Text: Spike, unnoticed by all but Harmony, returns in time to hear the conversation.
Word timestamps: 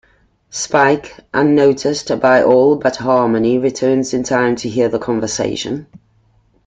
Spike, 0.49 1.15
unnoticed 1.31 2.19
by 2.19 2.41
all 2.41 2.75
but 2.75 2.95
Harmony, 2.95 3.59
returns 3.59 4.15
in 4.15 4.23
time 4.23 4.55
to 4.55 4.67
hear 4.67 4.89
the 4.89 4.97
conversation. 4.97 5.85